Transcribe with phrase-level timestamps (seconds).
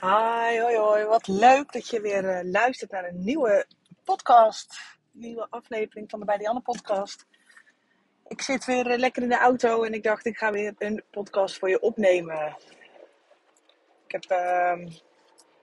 [0.00, 1.04] Hi, hoi, hoi.
[1.04, 3.66] Wat leuk dat je weer eh, luistert naar een nieuwe
[4.04, 4.80] podcast.
[5.12, 7.26] Nieuwe aflevering van de Bij Anne podcast.
[8.26, 11.02] Ik zit weer eh, lekker in de auto en ik dacht ik ga weer een
[11.10, 12.56] podcast voor je opnemen.
[14.06, 14.86] Ik heb ehm,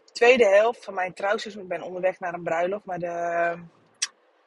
[0.05, 1.61] de tweede helft van mijn trouwseizoen.
[1.63, 3.61] Ik ben onderweg naar een bruiloft, maar de ehm,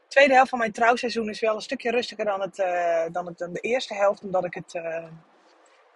[0.09, 3.52] tweede helft van mijn trouwseizoen is wel een stukje rustiger dan, het, eh, dan, dan
[3.52, 4.23] de eerste helft.
[4.23, 5.09] Omdat ik het, de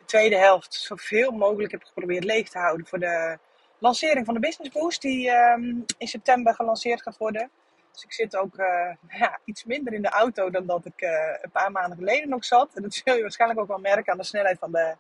[0.04, 3.38] tweede helft zoveel mogelijk heb geprobeerd leeg te houden voor de
[3.82, 7.50] lancering van de Business Boost, die ehm, in september gelanceerd gaat worden.
[7.92, 11.10] Dus ik zit ook uh, ja, iets minder in de auto dan dat ik uh,
[11.40, 12.74] een paar maanden geleden nog zat.
[12.74, 14.96] En dat zul je waarschijnlijk ook wel merken aan de snelheid van de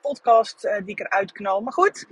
[0.00, 1.60] podcast uh, die ik eruit knal.
[1.60, 2.06] Maar goed,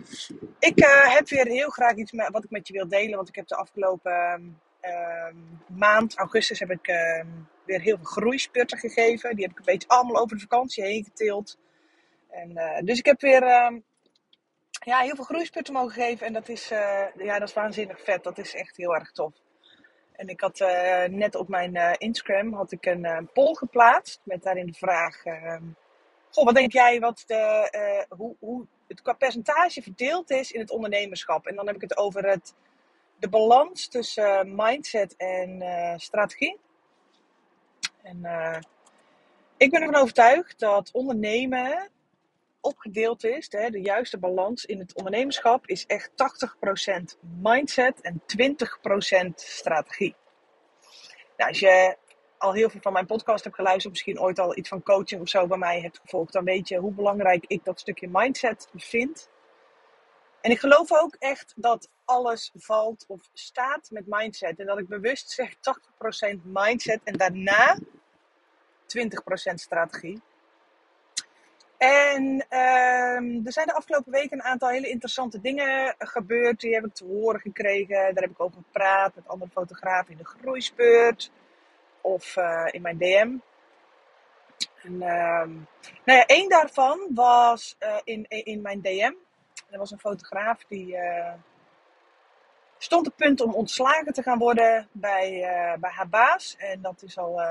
[0.59, 0.79] ik
[1.09, 3.17] heb weer heel graag iets met, wat ik met je wil delen.
[3.17, 5.35] Want ik heb de afgelopen ehm,
[5.67, 7.27] maand, augustus, heb ik ehm,
[7.65, 9.35] weer heel veel groeispurten gegeven.
[9.35, 11.59] Die heb ik een beetje allemaal over de vakantie heen geteeld.
[12.31, 13.43] En, dus ik heb weer
[14.85, 16.27] ja, heel veel groeisputten mogen geven.
[16.27, 18.23] En dat is, uh, ja, dat is waanzinnig vet.
[18.25, 19.33] Dat is echt heel erg tof.
[20.13, 24.21] En ik had uh, net op mijn uh, Instagram had ik een poll geplaatst.
[24.25, 25.25] Met daarin de vraag.
[25.25, 25.63] Ehm,
[26.31, 30.71] goh, wat denk jij wat de, hoe, hoe het qua percentage verdeeld is in het
[30.71, 31.47] ondernemerschap?
[31.47, 32.55] En dan heb ik het over het,
[33.19, 35.63] de balans tussen mindset en
[36.01, 36.59] strategie.
[38.03, 38.19] En
[39.57, 41.91] ik ben ervan overtuigd dat ondernemen
[42.65, 49.35] opgedeeld is, de, de juiste balans in het ondernemerschap, is echt 80% mindset en 20%
[49.35, 50.15] strategie.
[51.37, 51.97] Nou, als je
[52.39, 55.29] al heel veel van mijn podcast hebt geluisterd, misschien ooit al iets van coaching of
[55.29, 59.29] zo bij mij hebt gevolgd, dan weet je hoe belangrijk ik dat stukje mindset vind.
[60.41, 64.59] En ik geloof ook echt dat alles valt of staat met mindset.
[64.59, 70.23] En dat ik bewust zeg 80% mindset en daarna 20% strategie.
[71.85, 76.61] En uh, er zijn de afgelopen weken een aantal hele interessante dingen gebeurd.
[76.61, 77.97] Die heb ik te horen gekregen.
[78.15, 81.31] Daar heb ik over gepraat met andere fotografen in de groeispeurt.
[82.01, 83.37] Of uh, in mijn DM.
[84.83, 85.47] En, uh,
[86.05, 89.13] nou ja, één daarvan was uh, in, in mijn DM.
[89.71, 91.33] Er was een fotograaf die eh,
[92.85, 96.57] stond op punt om ontslagen te gaan worden bij, uh, bij haar baas.
[96.59, 97.47] En dat is al, uh,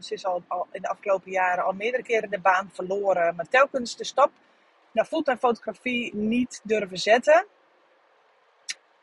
[0.00, 3.34] ze is al, al, in de afgelopen jaren al meerdere keren de baan verloren.
[3.36, 4.30] Maar telkens de stap
[4.92, 7.46] naar fulltime fotografie niet durven zetten.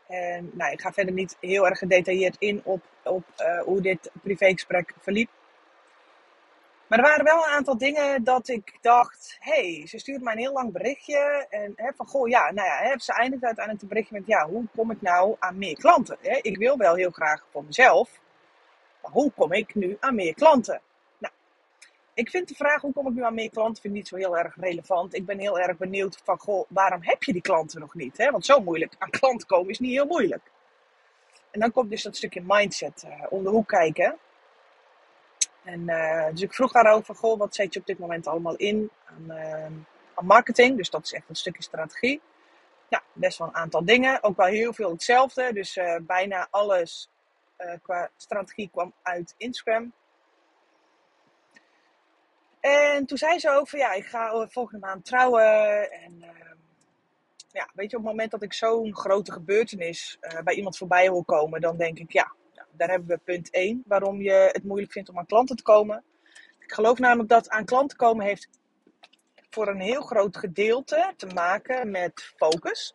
[0.08, 4.12] En nou, ik ga verder niet heel erg gedetailleerd in op, op uh, hoe dit
[4.22, 5.30] privégesprek verliep.
[6.88, 10.34] Maar er waren wel een aantal dingen dat ik dacht, hé, hey, ze stuurde mij
[10.34, 11.46] een heel lang berichtje.
[11.50, 14.48] En hè, van, goh, ja, nou ja, hè, ze eindigt uiteindelijk het berichtje met, ja,
[14.48, 16.18] hoe kom ik nou aan meer klanten?
[16.22, 16.40] Hè?
[16.42, 18.20] Ik wil wel heel graag voor mezelf,
[19.02, 20.82] maar hoe kom ik nu aan meer klanten?
[21.18, 21.34] Nou,
[22.14, 24.16] ik vind de vraag, hoe kom ik nu aan meer klanten, vind ik niet zo
[24.16, 25.16] heel erg relevant.
[25.16, 28.18] Ik ben heel erg benieuwd van, goh, waarom heb je die klanten nog niet?
[28.18, 28.32] Hè?
[28.32, 30.52] Want zo moeilijk aan klanten komen is niet heel moeilijk.
[31.52, 34.18] En dan komt dus dat stukje mindset uh, om de hoek kijken.
[35.64, 38.90] En uh, dus ik vroeg daarover, goh, wat zet je op dit moment allemaal in
[39.06, 39.66] aan, uh,
[40.14, 40.78] aan, marketing?
[40.78, 42.22] Dus dat is echt een stukje strategie.
[42.90, 44.24] Ja, best wel een aantal dingen.
[44.24, 45.54] Ook wel heel veel hetzelfde.
[45.54, 47.10] Dus uh, bijna alles
[47.82, 49.94] qua strategie kwam uit Instagram.
[52.60, 55.92] En toen zei ze van, ja, ik ga volgende maand trouwen.
[55.92, 56.58] En ehm,
[57.52, 61.24] ja, weet je, op het moment dat ik zo'n grote gebeurtenis bij iemand voorbij wil
[61.24, 62.32] komen, dan denk ik, ja,
[62.78, 66.04] daar hebben we punt 1, waarom je het moeilijk vindt om aan klanten te komen.
[66.60, 68.50] Ik geloof namelijk dat aan klanten komen heeft
[69.50, 72.94] voor een heel groot gedeelte te maken met focus.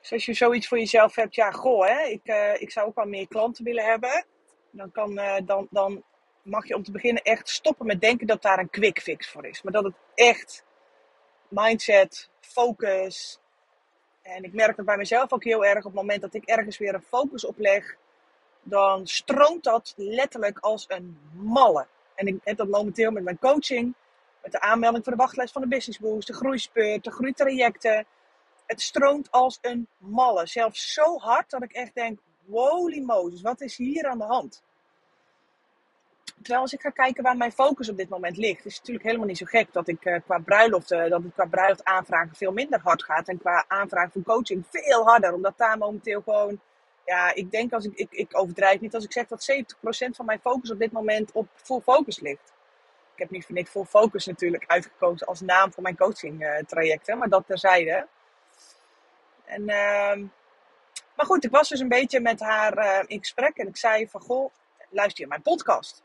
[0.00, 2.94] Dus als je zoiets voor jezelf hebt, ja, goh, hè, ik, uh, ik zou ook
[2.94, 4.24] wel meer klanten willen hebben.
[4.70, 6.04] Dan, kan, uh, dan, dan
[6.42, 9.46] mag je om te beginnen echt stoppen met denken dat daar een quick fix voor
[9.46, 9.62] is.
[9.62, 10.64] Maar dat het echt
[11.48, 13.40] mindset, focus,
[14.34, 15.78] en ik merk dat bij mezelf ook heel erg.
[15.78, 17.96] Op het moment dat ik ergens weer een focus op leg,
[18.62, 21.86] dan stroomt dat letterlijk als een malle.
[22.14, 23.94] En ik heb dat momenteel met mijn coaching,
[24.42, 28.06] met de aanmelding voor de wachtlijst van de Business Boost, de groeispeurt, de groeitrajecten.
[28.66, 30.46] Het stroomt als een malle.
[30.46, 32.18] Zelfs zo hard dat ik echt denk,
[32.50, 34.62] holy Moses, wat is hier aan de hand?
[36.42, 39.04] Terwijl als ik ga kijken waar mijn focus op dit moment ligt, is het natuurlijk
[39.04, 42.52] helemaal niet zo gek dat ik uh, qua bruiloft, dat het qua bruiloft aanvragen veel
[42.52, 43.28] minder hard gaat.
[43.28, 45.32] En qua aanvraag van coaching veel harder.
[45.32, 46.60] Omdat daar momenteel gewoon,
[47.04, 49.76] ja, ik denk als ik, ik, ik overdrijf niet als ik zeg dat 70%
[50.10, 52.52] van mijn focus op dit moment op full focus ligt.
[53.12, 56.56] Ik heb niet voor niks full focus natuurlijk uitgekozen als naam voor mijn coaching uh,
[56.56, 58.06] trajecten, maar dat terzijde.
[59.44, 60.24] En, ehm,
[61.16, 64.20] maar goed, ik was dus een beetje met haar in gesprek en ik zei van,
[64.20, 64.52] goh,
[64.90, 66.02] luister je mijn podcast?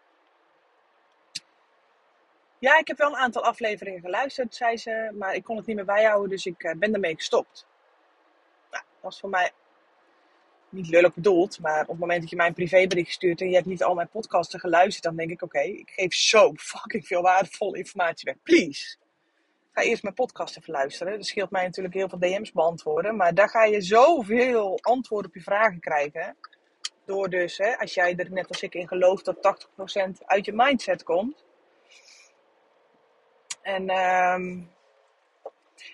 [2.66, 5.12] Ja, ik heb wel een aantal afleveringen geluisterd, zei ze.
[5.14, 7.68] Maar ik kon het niet meer bijhouden, dus ik uh, ben ermee gestopt.
[9.02, 9.52] was voor mij
[10.70, 13.56] niet lullig bedoeld, maar op het moment dat je mij een privébericht stuurt en je
[13.56, 17.22] hebt niet al mijn podcasten geluisterd, dan denk ik: oké, ik geef zo fucking veel
[17.22, 18.44] waardevolle informatie weg.
[18.44, 18.98] Please.
[19.72, 21.18] Ga eerst mijn podcast even luisteren.
[21.18, 23.16] Dat scheelt mij natuurlijk heel veel DM's beantwoorden.
[23.16, 26.36] Maar daar ga je zoveel antwoorden op je vragen krijgen.
[27.06, 29.68] Door dus, hè, als jij er net als ik in gelooft dat
[30.22, 31.44] 80% uit je mindset komt.
[33.66, 34.70] En um,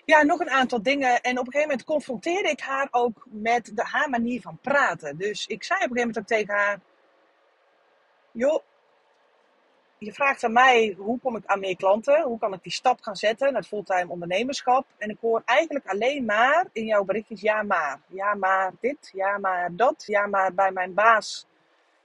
[0.04, 1.20] ja, nog een aantal dingen.
[1.20, 5.18] En op een gegeven moment confronteerde ik haar ook met de, haar manier van praten.
[5.18, 6.80] Dus ik zei op een gegeven moment ook tegen haar:
[8.30, 8.62] Joh,
[9.98, 12.22] je vraagt aan mij hoe kom ik aan meer klanten?
[12.22, 14.86] Hoe kan ik die stap gaan zetten naar fulltime ondernemerschap?
[14.98, 18.00] En ik hoor eigenlijk alleen maar in jouw berichtjes ja maar.
[18.06, 20.04] Ja maar dit, ja maar dat.
[20.06, 21.46] Ja maar bij mijn baas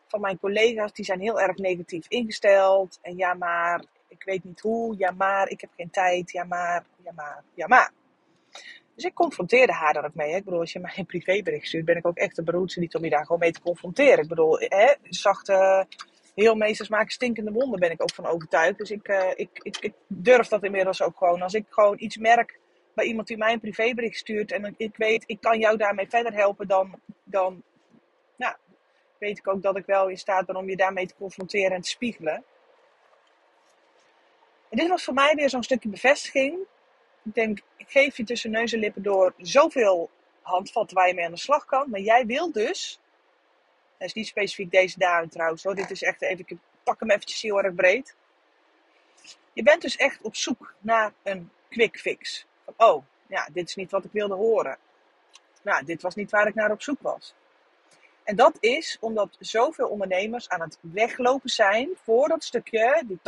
[0.07, 2.99] van mijn collega's, die zijn heel erg negatief ingesteld.
[3.01, 3.81] En ja maar
[4.19, 7.67] ik weet niet hoe, ja maar, ik heb geen tijd, ja maar, ja maar, ja
[7.67, 7.91] maar.
[8.95, 10.35] Dus ik confronteerde haar daar ook mee.
[10.35, 12.95] Ik bedoel, als je mij een privébericht stuurt, ben ik ook echt de beroerdste niet
[12.95, 14.23] om je daar gewoon mee te confronteren.
[14.23, 15.87] Ik bedoel, hè, zachte
[16.35, 18.77] heelmeesters maken stinkende wonden, ben ik ook van overtuigd.
[18.77, 21.41] Dus ik, uh, ik, ik, ik, durf dat inmiddels ook gewoon.
[21.41, 22.59] Als ik gewoon iets merk
[22.93, 26.33] bij iemand die mij een privébericht stuurt en ik weet, ik kan jou daarmee verder
[26.33, 27.63] helpen, dan, dan
[28.35, 28.57] ja,
[29.19, 31.81] weet ik ook dat ik wel in staat ben om je daarmee te confronteren en
[31.81, 32.43] te spiegelen.
[34.69, 36.57] Dit was voor mij weer zo'n stukje bevestiging.
[37.23, 40.09] Ik denk, ik geef je tussen neus en lippen door zoveel
[40.41, 41.89] handvatten waar je mee aan de slag kan.
[41.89, 42.99] Maar jij wil dus,
[43.97, 47.11] dat is niet specifiek deze dame trouwens hoor, dit is echt even, ik pak hem
[47.11, 48.15] eventjes heel erg breed.
[49.53, 52.45] Je bent dus echt op zoek naar een quick fix.
[52.65, 54.77] Van, oh, ja, dit is niet wat ik wilde horen.
[55.61, 57.33] Nou, dit was niet waar ik naar op zoek was.
[58.27, 63.19] En dat is omdat zoveel ondernemers aan het weglopen zijn voor dat stukje, die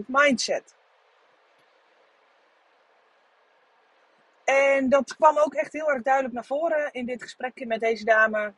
[0.00, 0.74] 80% mindset.
[4.44, 8.04] En dat kwam ook echt heel erg duidelijk naar voren in dit gesprekje met deze
[8.04, 8.52] dame.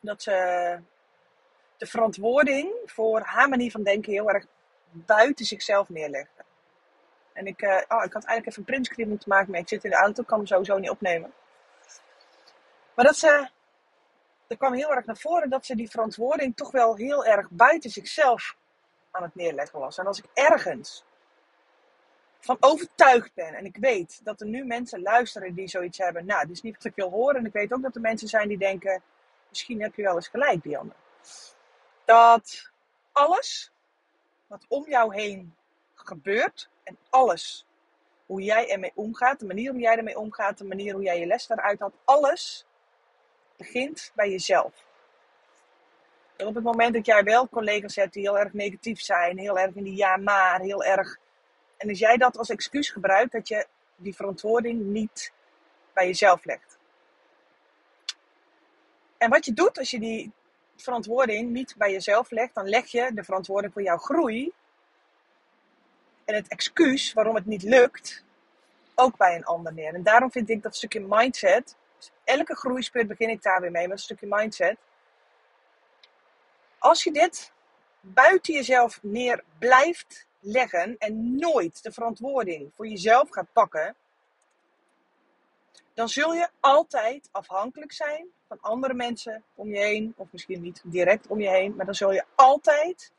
[0.00, 0.32] Dat ze
[1.76, 4.46] de verantwoording voor haar manier van denken heel erg
[4.90, 6.44] buiten zichzelf neerlegde.
[7.32, 9.84] En ik, uh, oh, ik had eigenlijk even een printscreen moeten maken, maar ik zit
[9.84, 11.32] in de auto, kan hem sowieso niet opnemen.
[12.94, 13.54] Maar dat ze
[14.46, 17.90] er kwam heel erg naar voren dat ze die verantwoording toch wel heel erg buiten
[17.90, 18.56] zichzelf
[19.10, 19.98] aan het neerleggen was.
[19.98, 21.04] En als ik ergens
[22.40, 26.46] van overtuigd ben en ik weet dat er nu mensen luisteren die zoiets hebben, nou,
[26.46, 27.36] dit is niet wat ik wil horen.
[27.36, 29.02] En ik weet ook dat er mensen zijn die denken,
[29.48, 30.92] misschien heb je wel eens gelijk, Dianne.
[32.04, 32.70] Dat
[33.12, 33.72] alles
[34.46, 35.54] wat om jou heen
[35.94, 37.66] gebeurt en alles
[38.26, 41.26] hoe jij ermee omgaat, de manier hoe jij ermee omgaat, de manier hoe jij je
[41.26, 42.66] les daaruit had, alles
[43.56, 44.84] begint bij jezelf.
[46.36, 49.58] En op het moment dat jij wel collega's hebt die heel erg negatief zijn, heel
[49.58, 51.18] erg in die ja maar, heel erg.
[51.76, 53.66] En als jij dat als excuus gebruikt, dat je
[53.96, 55.32] die verantwoording niet
[55.92, 56.78] bij jezelf legt.
[59.18, 60.32] En wat je doet als je die
[60.76, 64.52] verantwoording niet bij jezelf legt, dan leg je de verantwoording voor jouw groei
[66.24, 68.24] en het excuus waarom het niet lukt
[68.94, 69.94] ook bij een ander neer.
[69.94, 71.76] En daarom vind ik dat stukje mindset
[72.24, 74.76] elke groeispurt begin ik daar weer mee met een stukje mindset.
[76.78, 77.52] Als je dit
[78.00, 83.96] buiten jezelf neer blijft leggen en nooit de verantwoording voor jezelf gaat pakken,
[85.94, 90.82] dan zul je altijd afhankelijk zijn van andere mensen om je heen, of misschien niet
[90.84, 93.12] direct om je heen, maar dan zul je altijd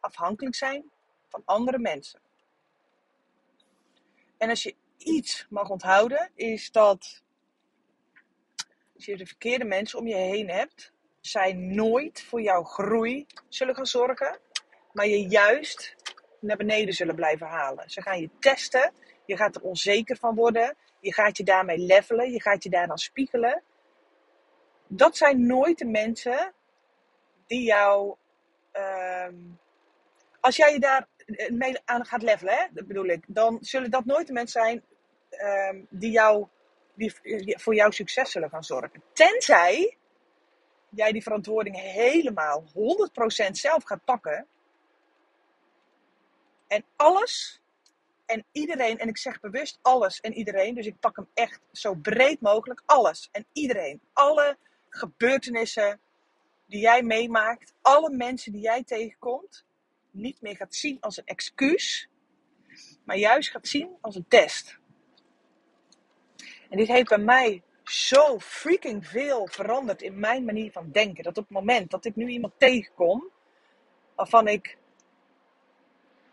[0.00, 0.90] afhankelijk zijn
[1.28, 2.20] van andere mensen.
[4.36, 7.22] En als je iets mag onthouden, is dat
[8.94, 13.74] als je de verkeerde mensen om je heen hebt, zij nooit voor jouw groei zullen
[13.74, 14.38] gaan zorgen,
[14.92, 15.96] maar je juist
[16.40, 17.90] naar beneden zullen blijven halen.
[17.90, 18.92] Ze gaan je testen,
[19.26, 22.86] je gaat er onzeker van worden, je gaat je daarmee levelen, je gaat je daar
[22.86, 23.62] dan spiegelen.
[24.86, 26.52] Dat zijn nooit de mensen
[27.46, 28.16] die jou.
[28.72, 29.34] Ehm,
[30.40, 31.08] als jij je daar
[31.48, 34.84] mee aan gaat levelen, hè, bedoel ik, dan zullen dat nooit de mensen zijn
[35.30, 36.46] ehm, die jou
[36.94, 37.14] die
[37.58, 39.02] voor jouw succes zullen gaan zorgen.
[39.12, 39.96] Tenzij
[40.94, 44.46] jij die verantwoording helemaal 100% zelf gaat pakken.
[46.66, 47.60] En alles
[48.26, 51.94] en iedereen, en ik zeg bewust alles en iedereen, dus ik pak hem echt zo
[51.94, 54.56] breed mogelijk, alles en iedereen, alle
[54.88, 56.00] gebeurtenissen
[56.66, 59.64] die jij meemaakt, alle mensen die jij tegenkomt,
[60.10, 62.08] niet meer gaat zien als een excuus,
[63.04, 64.78] maar juist gaat zien als een test.
[66.70, 71.24] En dit heeft bij mij zo freaking veel veranderd in mijn manier van denken.
[71.24, 73.30] Dat op het moment dat ik nu iemand tegenkom,
[74.14, 74.76] waarvan ik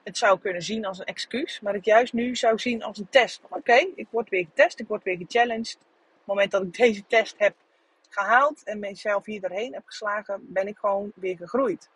[0.03, 3.09] het zou kunnen zien als een excuus, maar het juist nu zou zien als een
[3.09, 3.41] test.
[3.49, 5.77] Oké, ik word weer getest, ik word weer gechallenged.
[5.77, 7.55] het moment dat ik deze test heb
[8.09, 11.89] gehaald en mezelf hier doorheen heb geslagen, ben ik gewoon weer gegroeid.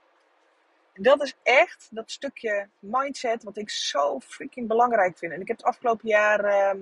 [0.94, 5.32] En dat is echt dat stukje mindset wat ik zo freaking belangrijk vind.
[5.32, 6.77] En ik heb het afgelopen jaar ehm,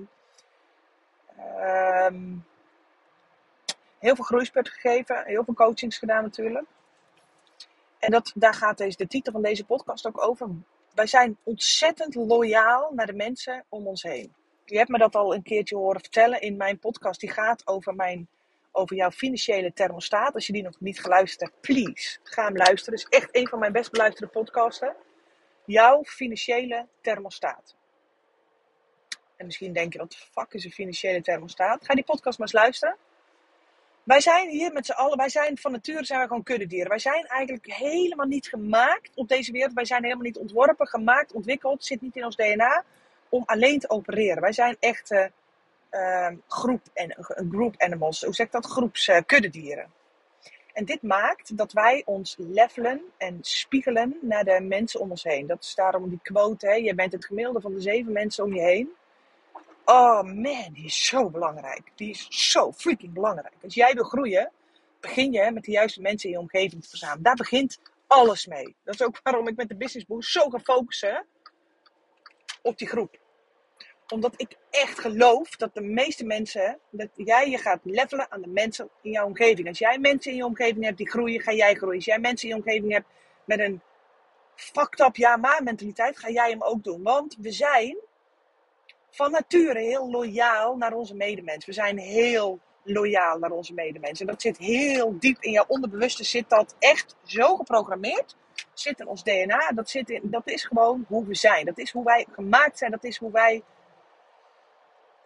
[1.37, 2.35] ehm,
[3.99, 6.65] heel veel groeispurt gegeven, heel veel coachings gedaan natuurlijk.
[7.99, 10.49] En dat, daar gaat deze, de titel van deze podcast ook over.
[10.93, 14.33] Wij zijn ontzettend loyaal naar de mensen om ons heen.
[14.65, 17.19] Je hebt me dat al een keertje horen vertellen in mijn podcast.
[17.19, 18.27] Die gaat over, mijn,
[18.71, 20.33] over jouw financiële thermostaat.
[20.33, 22.99] Als je die nog niet geluisterd hebt, please, ga hem luisteren.
[22.99, 24.95] Het is echt een van mijn best beluisterde podcasten.
[25.65, 27.75] Jouw financiële thermostaat.
[29.43, 31.85] En misschien denk je, wat de fuck is een financiële thermostaat?
[31.85, 32.95] Ga die podcast maar eens luisteren.
[34.03, 36.89] Wij zijn hier met z'n allen, wij zijn van nature zijn we gewoon kuddedieren.
[36.89, 39.73] Wij zijn eigenlijk helemaal niet gemaakt op deze wereld.
[39.73, 41.85] Wij zijn helemaal niet ontworpen, gemaakt, ontwikkeld.
[41.85, 42.83] Zit niet in ons DNA
[43.29, 44.41] om alleen te opereren.
[44.41, 47.15] Wij zijn echt uh, groep, en,
[47.50, 48.21] group animals.
[48.21, 48.65] Hoe zeg ik dat?
[48.65, 49.91] Groeps uh, kuddedieren.
[50.73, 55.47] En dit maakt dat wij ons levelen en spiegelen naar de mensen om ons heen.
[55.47, 56.73] Dat is daarom die quote, hè?
[56.73, 58.91] je bent het gemiddelde van de zeven mensen om je heen.
[59.85, 61.91] Oh man, die is zo belangrijk.
[61.95, 63.53] Die is zo freaking belangrijk.
[63.63, 64.51] Als jij wil groeien,
[64.99, 67.23] begin je met de juiste mensen in je omgeving te verzamelen.
[67.23, 68.75] Daar begint alles mee.
[68.83, 71.25] Dat is ook waarom ik met de Business Boost zo ga focussen
[72.61, 73.17] op die groep.
[74.07, 78.47] Omdat ik echt geloof dat de meeste mensen, dat jij je gaat levelen aan de
[78.47, 79.67] mensen in jouw omgeving.
[79.67, 81.95] Als jij mensen in je omgeving hebt die groeien, ga jij groeien.
[81.95, 83.07] Als jij mensen in je omgeving hebt
[83.45, 83.81] met een
[84.55, 87.03] fucked up ja maar mentaliteit, ga jij hem ook doen.
[87.03, 87.97] Want we zijn
[89.15, 91.65] van nature heel loyaal naar onze medemens.
[91.65, 94.20] We zijn heel loyaal naar onze medemens.
[94.20, 96.24] En dat zit heel diep in jouw onderbewuste.
[96.24, 98.36] Zit dat echt zo geprogrammeerd?
[98.74, 99.72] Zit in ons DNA.
[99.75, 101.65] Dat, zit in, dat is gewoon hoe we zijn.
[101.65, 102.91] Dat is hoe wij gemaakt zijn.
[102.91, 103.63] Dat is hoe wij.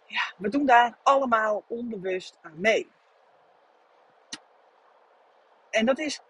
[0.06, 2.88] Ja, we doen daar allemaal onbewust aan mee.
[5.70, 6.20] En dat is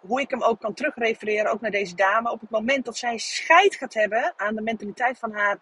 [0.00, 2.30] hoe ik hem ook kan terugrefereren, ook naar deze dame.
[2.30, 5.58] Op het moment dat zij scheid gaat hebben aan de mentaliteit van haar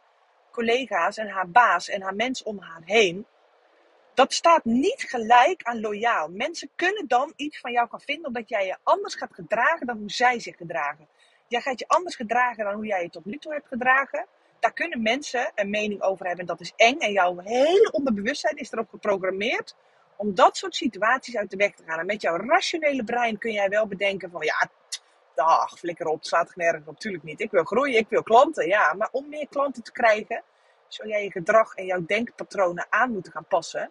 [0.53, 3.27] collega's en haar baas en haar mensen om haar heen.
[4.15, 6.29] Dat staat niet gelijk aan loyaal.
[6.29, 9.99] Mensen kunnen dan iets van jou gaan vinden omdat jij je anders gaat gedragen dan
[9.99, 11.09] hoe zij zich gedragen.
[11.49, 14.27] Jij gaat je anders gedragen dan hoe jij je tot nu toe hebt gedragen.
[14.61, 16.99] Daar kunnen mensen een mening over hebben en dat is eng.
[16.99, 19.75] En jouw hele onderbewustzijn is erop geprogrammeerd
[20.17, 21.99] om dat soort situaties uit de weg te gaan.
[21.99, 24.71] En met jouw rationele brein kun jij wel bedenken van ja,
[25.35, 26.93] Dag, flikker op, slaat nergens op.
[26.93, 27.41] Natuurlijk niet.
[27.41, 28.93] Ik wil groeien, ik wil klanten, ja.
[28.93, 30.43] Maar om meer klanten te krijgen,
[30.89, 33.91] zul jij je gedrag en jouw denkpatronen aan moeten gaan passen.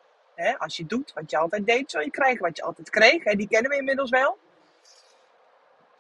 [0.58, 3.24] Als je doet wat je altijd deed, zul je krijgen wat je altijd kreeg.
[3.24, 4.38] Die kennen we inmiddels wel.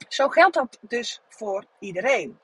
[0.07, 2.39] Zo geldt dat dus voor iedereen.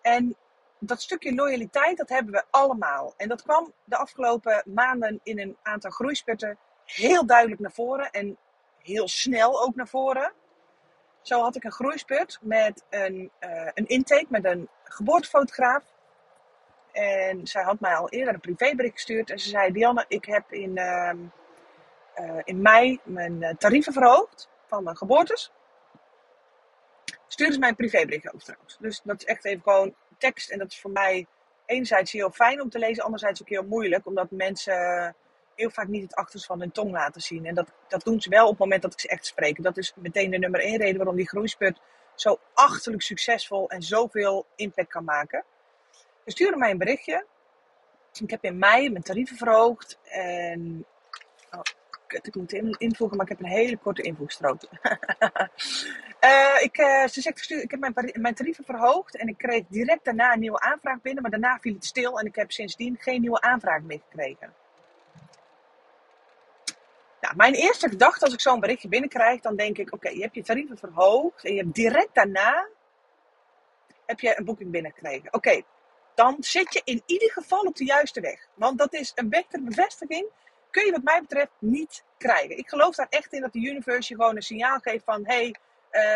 [0.00, 0.36] En
[0.78, 3.14] dat stukje loyaliteit, dat hebben we allemaal.
[3.16, 8.10] En dat kwam de afgelopen maanden in een aantal groeispurten heel duidelijk naar voren.
[8.10, 8.38] En
[8.78, 10.32] heel snel ook naar voren.
[11.26, 15.84] Zo had ik een groeispurt met een, uh, een intake met een geboortefotograaf.
[16.92, 19.30] En zij had mij al eerder een privébericht gestuurd.
[19.30, 21.12] En ze zei: Dianne, ik heb in, uh,
[22.16, 25.52] uh, in mei mijn eh, tarieven verhoogd van mijn geboortes.
[27.26, 28.76] Stuurde ze mij een privébericht over trouwens.
[28.80, 30.50] Dus dat is echt even gewoon tekst.
[30.50, 31.26] En dat is voor mij
[31.66, 34.06] enerzijds heel fijn om te lezen, anderzijds ook heel moeilijk.
[34.06, 35.16] Omdat mensen
[35.56, 37.46] heel vaak niet het achterste van hun tong laten zien.
[37.46, 39.62] En dat, dat doen ze wel op het moment dat ik ze echt spreek.
[39.62, 41.80] Dat is meteen de nummer één reden waarom die groeispurt
[42.14, 45.44] zo achterlijk succesvol en zoveel impact kan maken.
[46.24, 47.26] Ze sturen mij een berichtje.
[48.20, 49.98] Ik heb in mei mijn tarieven verhoogd.
[50.04, 50.86] En.
[51.50, 51.60] Oh,
[52.06, 54.62] kut, ik moet invoegen, maar ik heb een hele korte invoegstrook.
[56.20, 60.04] uh, ik, uh, ze zegt, ik heb mijn, mijn tarieven verhoogd en ik kreeg direct
[60.04, 61.22] daarna een nieuwe aanvraag binnen.
[61.22, 64.54] Maar daarna viel het stil en ik heb sindsdien geen nieuwe aanvraag meer gekregen.
[67.36, 70.42] Mijn eerste gedachte als ik zo'n berichtje binnenkrijg, dan denk ik, oké, je hebt je
[70.42, 72.68] tarieven verhoogd en je hebt direct daarna
[74.06, 75.32] heb je een boeking binnengekregen.
[75.32, 75.62] Oké,
[76.14, 78.48] dan zit je in ieder geval op de juiste weg.
[78.54, 80.28] Want dat is een betere bevestiging,
[80.70, 82.58] kun je wat mij betreft niet krijgen.
[82.58, 85.54] Ik geloof daar echt in dat de universe je gewoon een signaal geeft van, hey,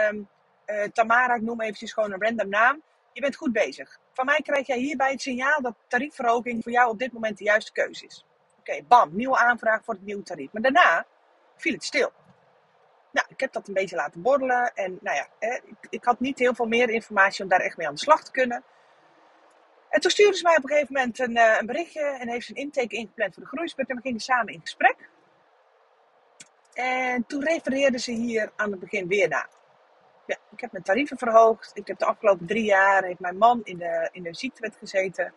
[0.08, 0.28] um,
[0.66, 2.82] uh, Tamara, ik noem eventjes gewoon een random naam.
[3.12, 3.98] Je bent goed bezig.
[4.12, 7.44] Van mij krijg jij hierbij het signaal dat tariefverhoging voor jou op dit moment de
[7.44, 8.24] juiste keuze is.
[8.60, 10.52] Oké, bam, nieuwe aanvraag voor het nieuwe tarief.
[10.52, 11.06] Maar daarna
[11.56, 12.12] viel het stil.
[13.10, 14.72] Nou, ik heb dat een beetje laten borrelen.
[14.74, 17.86] En nou ja, ik, ik had niet heel veel meer informatie om daar echt mee
[17.86, 18.64] aan de slag te kunnen.
[19.88, 22.46] En toen stuurde ze mij op een gegeven moment een, uh, een berichtje en heeft
[22.46, 23.88] ze een intake ingepland voor de groeispurt.
[23.88, 25.08] En we gingen samen in gesprek.
[26.72, 29.48] En toen refereerde ze hier aan het begin weer naar.
[30.26, 31.70] Ja, ik heb mijn tarieven verhoogd.
[31.74, 35.34] Ik heb de afgelopen drie jaar heeft mijn man in de, in de ziektewet gezeten.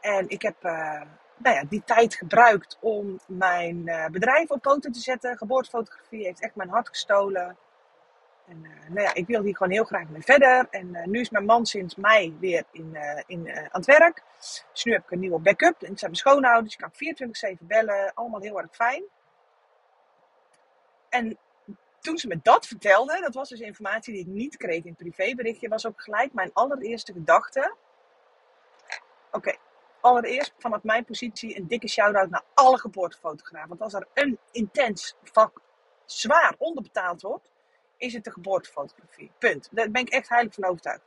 [0.00, 1.02] En ik heb uh,
[1.36, 5.36] nou ja, die tijd gebruikt om mijn uh, bedrijf op poten te zetten.
[5.36, 7.56] Geboortefotografie heeft echt mijn hart gestolen.
[8.46, 10.66] En uh, nou ja, ik wil hier gewoon heel graag mee verder.
[10.70, 14.22] En uh, nu is mijn man sinds mei weer in, in, aan het werk.
[14.72, 15.82] Dus nu heb ik een nieuwe backup.
[15.82, 16.76] En ik zijn mijn schoonouders.
[16.76, 18.14] Ik kan 24-7 bellen.
[18.14, 19.02] Allemaal heel erg fijn.
[21.08, 21.38] En
[22.00, 24.96] toen ze me dat vertelde, dat was dus informatie die ik niet kreeg in het
[24.96, 27.74] privéberichtje, was ook gelijk mijn allereerste gedachte.
[29.30, 29.56] Oké,
[30.06, 33.68] allereerst vanaf mijn positie een dikke shout-out naar alle geboortefotografen.
[33.68, 35.60] Want als er een intens vak
[36.04, 37.50] zwaar onderbetaald wordt,
[37.96, 39.30] is het de geboortefotografie.
[39.38, 39.68] Punt.
[39.70, 41.04] Daar ben ik echt heilig van overtuigd.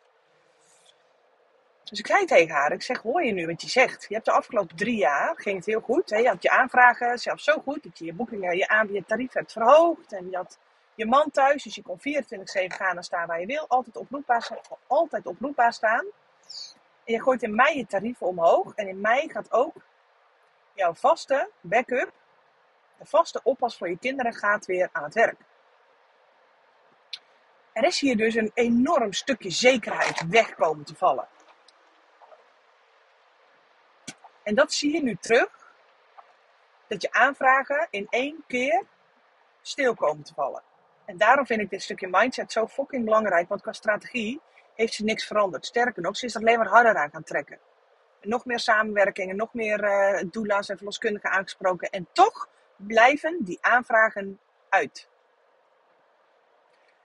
[1.84, 4.06] Dus ik zei tegen haar, ik zeg, hoor je nu wat je zegt?
[4.08, 6.10] Je hebt de afgelopen drie jaar, ging het heel goed.
[6.10, 6.18] Hè?
[6.18, 9.52] Je had je aanvragen zelfs zo goed dat je je boekingen, je aanbied, tarief hebt
[9.52, 10.14] verhoogd.
[10.14, 10.58] En je had
[10.96, 12.02] je man thuis, dus je kon 24-7
[12.68, 13.68] gaan en staan waar je wil.
[13.68, 13.96] Altijd
[14.88, 16.06] altijd oproepbaar staan.
[17.10, 18.74] Je gooit in mei je tarieven omhoog.
[18.76, 19.76] En in mei gaat ook
[20.74, 22.12] jouw vaste backup,
[22.98, 25.40] de vaste oppas voor je kinderen, gaat weer aan het werk.
[27.72, 31.28] Er is hier dus een enorm stukje zekerheid wegkomen te vallen.
[34.44, 35.50] En dat zie je nu terug.
[36.88, 38.84] Dat je aanvragen in één keer
[39.62, 40.64] stil komen te vallen.
[41.06, 43.50] En daarom vind ik dit stukje mindset zo fucking belangrijk.
[43.50, 44.42] Want qua strategie
[44.80, 45.66] heeft ze niks veranderd.
[45.66, 47.60] Sterker nog, ze is er alleen maar harder aan gaan trekken.
[48.20, 51.90] En nog meer samenwerking en nog meer uh, doula's en verloskundigen aangesproken.
[51.90, 55.08] En toch blijven die aanvragen uit.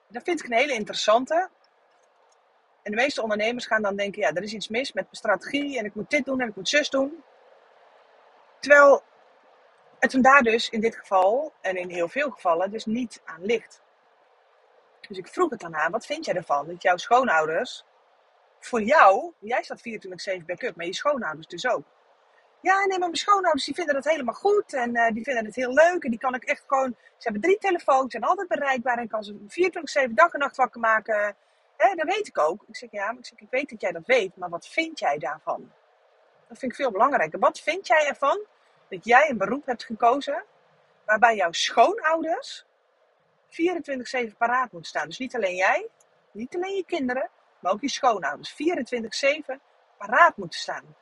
[0.09, 1.49] Dat vind ik een hele interessante.
[2.83, 5.79] En de meeste ondernemers gaan dan denken, ja, er is iets mis met mijn strategie
[5.79, 7.25] en ik moet dit doen en ik moet zus doen.
[8.61, 9.03] Terwijl
[9.99, 13.45] het hem daar dus in dit geval en in heel veel gevallen dus niet aan
[13.45, 13.83] ligt.
[15.09, 17.85] Dus ik vroeg het aan wat vind jij ervan dat jouw schoonouders
[18.61, 19.83] voor jou, jij staat
[20.41, 21.85] 24-7 backup, maar je schoonouders dus ook.
[22.61, 25.55] Ja, nee, maar mijn schoonouders die vinden dat helemaal goed en uh, die vinden het
[25.55, 28.99] heel leuk en die kan ik echt gewoon, ze hebben drie telefoons, zijn altijd bereikbaar
[28.99, 29.35] en kan ze
[30.09, 31.37] 24-7 dag en nacht wakker maken.
[31.77, 32.65] Dat weet ik ook.
[32.67, 34.99] Ik zeg, ja, maar ik, zeg, ik weet dat jij dat weet, maar wat vind
[34.99, 35.73] jij daarvan?
[36.49, 37.39] Dat vind ik veel belangrijker.
[37.39, 38.41] Wat vind jij ervan
[38.89, 40.45] dat jij een beroep hebt gekozen
[41.05, 42.65] waarbij jouw schoonouders
[44.31, 45.07] 24-7 paraat moet staan.
[45.07, 45.89] Dus niet alleen jij,
[46.33, 48.55] niet alleen je kinderen, maar ook je schoonouders.
[49.53, 49.55] 24-7
[49.99, 50.97] paraat moeten staan.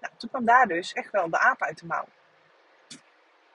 [0.00, 2.04] Nou, toen kwam daar dus echt wel de aap uit de mouw.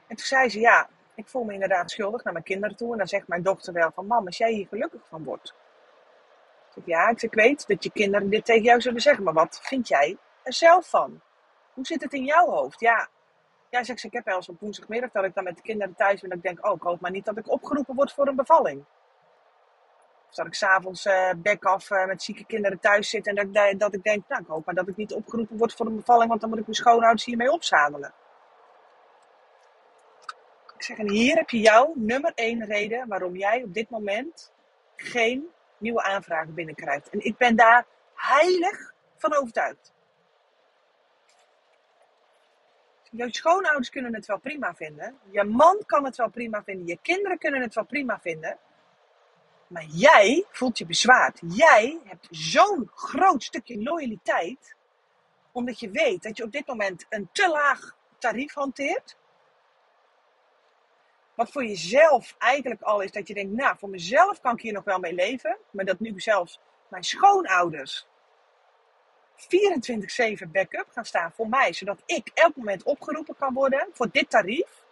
[0.07, 2.91] En toen zei ze, ja, ik voel me inderdaad schuldig naar mijn kinderen toe.
[2.91, 5.53] En dan zegt mijn dochter wel van, mam, als jij hier gelukkig van wordt.
[6.75, 9.23] Ik ja, ik, weet dat je kinderen dit tegen jou zullen zeggen.
[9.23, 11.21] Maar wat vind jij er zelf van?
[11.73, 12.79] Hoe zit het in jouw hoofd?
[12.79, 13.09] Ja,
[13.69, 16.21] ja, zeg ik heb wel eens op woensdagmiddag dat ik dan met de kinderen thuis
[16.21, 16.29] ben.
[16.29, 18.85] Dat ik denk, oh, ik hoop maar niet dat ik opgeroepen word voor een bevalling.
[20.29, 23.27] Of dat ik s'avonds uh, bek af uh, met zieke kinderen thuis zit.
[23.27, 25.73] En dat ik, dat ik denk, nou, ik hoop maar dat ik niet opgeroepen word
[25.73, 26.29] voor een bevalling.
[26.29, 28.13] Want dan moet ik mijn schoonouders hiermee opzadelen.
[30.75, 34.51] Ik zeg, en hier heb je jouw nummer één reden waarom jij op dit moment
[34.95, 37.09] geen nieuwe aanvragen binnenkrijgt.
[37.09, 39.93] En ik ben daar heilig van overtuigd.
[43.11, 45.19] Je schoonouders kunnen het wel prima vinden.
[45.31, 46.87] Je man kan het wel prima vinden.
[46.87, 48.57] Je kinderen kunnen het wel prima vinden.
[49.67, 51.41] Maar jij voelt je bezwaard.
[51.47, 54.75] Jij hebt zo'n groot stukje loyaliteit.
[55.51, 59.17] Omdat je weet dat je op dit moment een te laag tarief hanteert.
[61.35, 64.73] Wat voor jezelf eigenlijk al is dat je denkt, nou, voor mezelf kan ik hier
[64.73, 65.57] nog wel mee leven.
[65.71, 68.07] Maar dat nu zelfs mijn schoonouders
[69.37, 74.29] 24-7 backup gaan staan voor mij, zodat ik elk moment opgeroepen kan worden voor dit
[74.29, 74.83] tarief.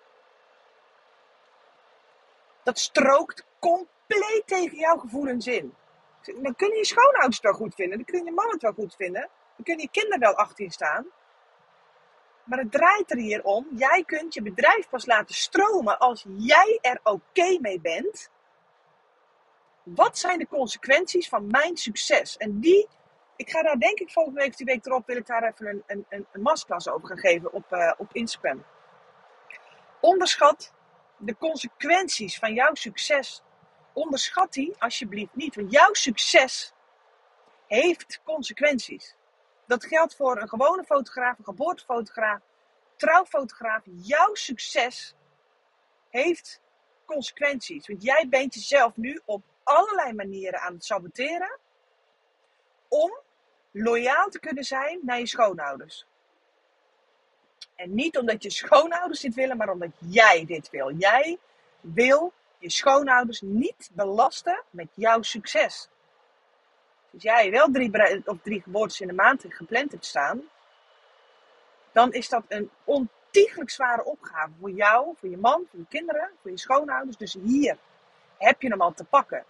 [2.63, 5.73] Dat strookt compleet tegen jouw gevoelens in.
[6.41, 9.29] Dan kun je schoonouders wel goed vinden, dan kun je man het wel goed vinden,
[9.55, 11.05] dan kun je kinderen wel achter staan.
[12.43, 13.67] Maar het draait er hier om.
[13.75, 18.29] Jij kunt je bedrijf pas laten stromen als jij er oké mee bent.
[19.83, 22.37] Wat zijn de consequenties van mijn succes?
[22.37, 22.87] En die
[23.35, 25.83] ik ga daar denk ik volgende week die week erop wil ik daar even een,
[25.87, 28.65] een, een, een masterclass over gaan geven op, uh, op Instagram.
[30.01, 30.73] Onderschat
[31.17, 33.41] de consequenties van jouw succes.
[33.93, 35.55] Onderschat die alsjeblieft niet.
[35.55, 36.73] Want jouw succes
[37.67, 39.15] heeft consequenties.
[39.67, 42.39] Dat geldt voor een gewone fotograaf, een geboortefotograaf,
[42.95, 43.81] trouwfotograaf.
[43.85, 45.15] Jouw succes
[46.09, 46.61] heeft
[47.05, 47.87] consequenties.
[47.87, 51.59] Want jij bent jezelf nu op allerlei manieren aan het saboteren
[52.87, 53.23] om
[53.77, 56.05] loyaal te kunnen zijn naar je schoonouders.
[57.75, 60.93] En niet omdat je schoonouders dit willen, maar omdat jij dit wil.
[60.93, 61.37] Jij
[61.81, 65.89] wil je schoonouders niet belasten met jouw succes.
[67.09, 70.41] Dus jij wel drie, of drie geboortes in de maand gepland hebt staan,
[71.91, 76.31] dan is dat een ontiegelijk zware opgave voor jou, voor je man, voor je kinderen,
[76.41, 77.17] voor je schoonouders.
[77.17, 77.77] Dus hier
[78.37, 79.45] heb je hem al te pakken.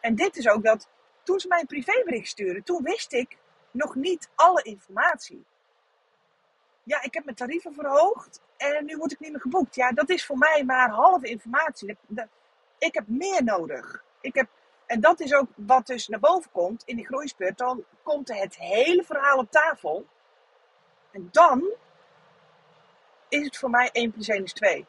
[0.00, 0.88] En dit is ook dat
[1.22, 3.36] toen ze mij een privébericht stuurden, toen wist ik
[3.72, 5.44] nog niet alle informatie.
[6.82, 9.74] Ja, ik heb mijn tarieven verhoogd en nu word ik niet meer geboekt.
[9.74, 11.96] Ja, dat is voor mij maar halve informatie.
[12.78, 14.04] Ik heb meer nodig.
[14.20, 14.48] Ik heb,
[14.86, 17.58] en dat is ook wat dus naar boven komt in die groeispurt.
[17.58, 20.06] Dan komt het hele verhaal op tafel.
[21.10, 21.70] En dan
[23.28, 24.86] is het voor mij 1 plus 1 is 2.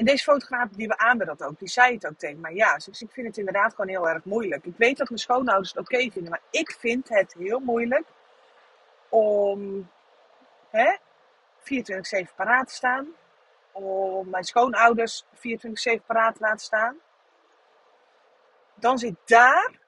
[0.00, 2.54] En deze fotograaf die we aanbieden dat ook, die zei het ook tegen mij.
[2.54, 4.64] Ja, dus ik vind het inderdaad gewoon heel erg moeilijk.
[4.64, 8.04] Ik weet dat mijn schoonouders het oké vinden, maar ik vind het heel moeilijk
[9.08, 9.90] om
[10.70, 10.96] hè,
[12.26, 13.08] 24-7 paraat te staan.
[13.72, 15.30] Om mijn schoonouders 24-7
[16.06, 16.96] paraat te laten staan.
[18.74, 19.78] Dan zit daar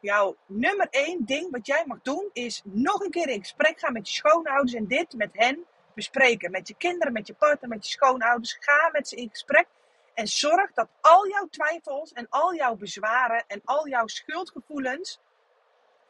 [0.00, 3.92] jouw nummer één ding wat jij mag doen, is nog een keer in gesprek gaan
[3.92, 6.50] met je schoonouders en dit met hen bespreken.
[6.50, 8.56] Met je kinderen, met je partner, met je schoonouders.
[8.60, 9.66] Ga met ze in gesprek.
[10.14, 15.20] En zorg dat al jouw twijfels en al jouw bezwaren en al jouw schuldgevoelens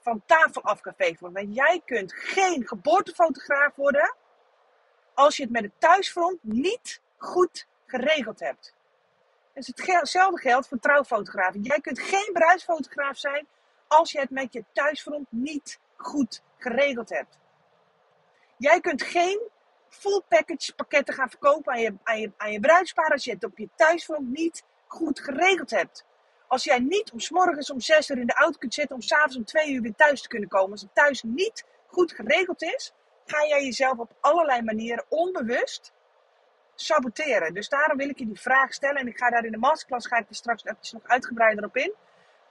[0.00, 1.42] van tafel afgeveegd worden.
[1.42, 4.14] Want jij kunt geen geboortefotograaf worden
[5.14, 8.74] als je het met het thuisfront niet goed geregeld hebt.
[9.54, 11.62] Dus hetzelfde geldt voor trouwfotografen.
[11.62, 13.46] Jij kunt geen bruidsfotograaf zijn
[13.86, 17.38] als je het met je thuisfront niet goed geregeld hebt.
[18.56, 19.50] Jij kunt geen
[19.98, 23.44] full package pakketten gaan verkopen aan je, aan je, aan je bruidspaar als je het
[23.44, 26.04] op je thuisfront niet goed geregeld hebt.
[26.48, 29.02] Als jij niet om s morgens om 6 uur in de auto kunt zitten om
[29.02, 30.70] s'avonds om 2 uur weer thuis te kunnen komen.
[30.70, 32.92] Als het thuis niet goed geregeld is,
[33.24, 35.92] ga jij jezelf op allerlei manieren onbewust
[36.74, 37.54] saboteren.
[37.54, 39.00] Dus daarom wil ik je die vraag stellen.
[39.00, 41.76] En ik ga daar in de masterclass ga ik er straks eventjes nog uitgebreider op
[41.76, 41.94] in.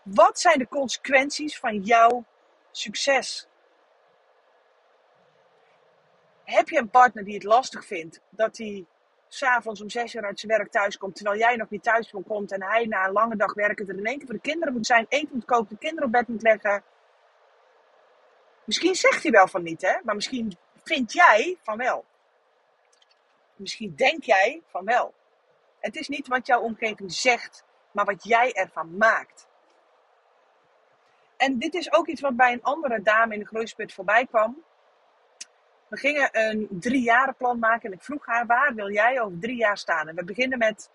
[0.03, 2.25] Wat zijn de consequenties van jouw
[2.71, 3.47] succes?
[6.45, 8.85] Heb je een partner die het lastig vindt dat hij
[9.27, 12.51] s'avonds om zes uur uit zijn werk thuis komt, terwijl jij nog niet thuis komt
[12.51, 14.85] en hij na een lange dag werken er in één keer voor de kinderen moet
[14.85, 16.83] zijn, eten moet koken, de kinderen op bed moet leggen?
[18.63, 19.97] Misschien zegt hij wel van niet, hè?
[20.03, 22.05] Maar misschien vind jij van wel.
[23.55, 25.13] Misschien denk jij van wel.
[25.79, 29.47] Het is niet wat jouw omgeving zegt, maar wat jij ervan maakt.
[31.37, 34.63] En dit is ook iets wat bij een andere dame in de groeisput voorbij kwam.
[35.95, 39.77] We gingen een plan maken en ik vroeg haar, waar wil jij over drie jaar
[39.77, 40.07] staan?
[40.07, 40.89] En we beginnen met,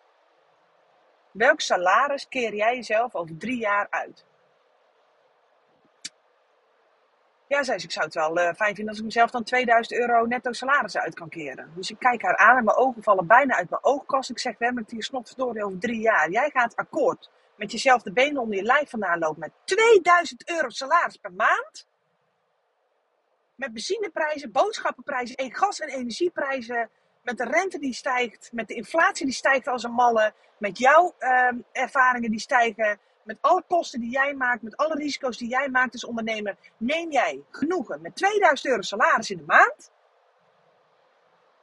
[1.30, 4.24] welk salaris keer jij jezelf over drie jaar uit?
[7.46, 10.00] Ja, zei ze, ik zou het wel uh, fijn vinden als ik mezelf dan 2000
[10.00, 11.72] euro netto salaris uit kan keren.
[11.74, 14.30] Dus ik kijk haar aan en mijn ogen vallen bijna uit mijn oogkast.
[14.30, 16.30] Ik zeg, we hebben het hier snotverdorie over drie jaar.
[16.30, 20.68] Jij gaat akkoord met jezelf de benen onder je lijf vandaan lopen met 2000 euro
[20.68, 21.88] salaris per maand
[23.61, 26.90] met benzineprijzen, boodschappenprijzen, gas- en energieprijzen,
[27.23, 31.14] met de rente die stijgt, met de inflatie die stijgt als een malle, met jouw
[31.18, 35.68] ehm, ervaringen die stijgen, met alle kosten die jij maakt, met alle risico's die jij
[35.68, 39.90] maakt als ondernemer, neem jij genoegen met 2000 euro salaris in de maand?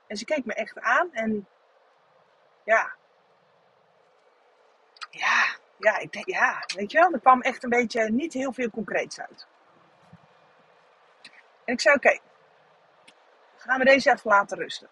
[0.08, 1.48] En ze keek me echt aan en
[2.64, 2.96] ja,
[5.10, 8.54] ja, ja, ik denk, ja, weet je wel, er kwam echt een beetje niet heel
[8.54, 9.48] veel concreets uit.
[11.68, 12.20] En ik zei, oké,
[13.56, 14.90] gaan we deze even laten rusten.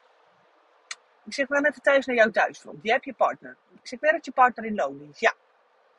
[1.26, 2.80] Ik zeg, we gaan even thuis naar jouw thuisfront.
[2.82, 3.58] Je hebt je partner.
[3.74, 5.20] Ik zeg, werkt je partner in loondienst?
[5.20, 5.34] Ja.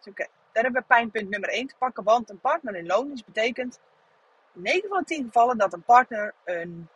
[0.05, 2.05] Oké, daar hebben we pijnpunt nummer 1 te pakken.
[2.05, 3.81] Want een partner in loondienst betekent
[4.55, 6.89] in 9 van de 10 gevallen dat een partner een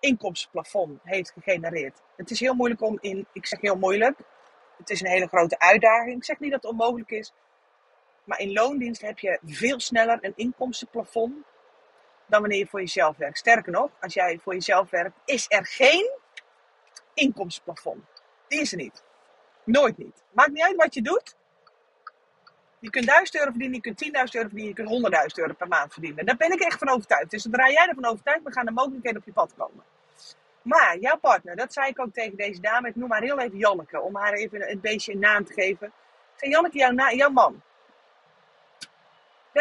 [0.00, 2.02] inkomstenplafond heeft gegenereerd.
[2.16, 4.18] Het is heel moeilijk om in, ik zeg heel moeilijk,
[4.76, 6.16] het is een hele grote uitdaging.
[6.16, 7.32] Ik zeg niet dat het onmogelijk is.
[8.24, 11.46] Maar in loondienst heb je veel sneller een inkomstenplafond
[12.26, 13.38] dan wanneer je voor jezelf werkt.
[13.38, 16.10] Sterker nog, als jij voor jezelf werkt, is er geen
[17.14, 18.04] inkomstenplafond.
[18.48, 19.02] Die is er niet.
[19.64, 20.22] Nooit niet.
[20.30, 21.36] Maakt niet uit wat je doet.
[22.78, 25.68] Je kunt 1000 euro verdienen, je kunt 10.000 euro verdienen, je kunt 100.000 euro per
[25.68, 26.26] maand verdienen.
[26.26, 27.30] Daar ben ik echt van overtuigd.
[27.30, 29.84] Dus zodra jij ervan overtuigd bent, gaan de mogelijkheden op je pad komen.
[30.62, 33.58] Maar jouw partner, dat zei ik ook tegen deze dame, ik noem haar heel even
[33.58, 35.92] Janneke, om haar even een beetje een naam te geven.
[36.36, 37.62] Zei, Janneke, jouw, jouw man,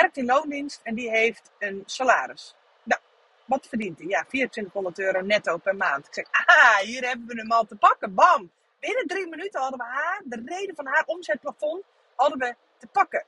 [0.02, 2.56] werkt in loondienst en die heeft een salaris.
[2.84, 3.02] Nou,
[3.46, 4.08] wat verdient hij?
[4.08, 6.08] Ja, 2400 euro netto per maand.
[6.08, 8.14] Ik zeg, ah, hier hebben we hem al te pakken.
[8.14, 8.52] Bam!
[8.80, 11.84] Binnen drie minuten hadden we haar, de reden van haar omzetplafond,
[12.16, 13.20] hadden we te pakken.